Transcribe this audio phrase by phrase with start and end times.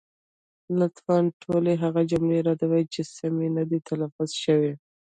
[0.79, 4.73] لطفا ټولې هغه جملې رد کړئ، چې سمې نه دي تلفظ شوې.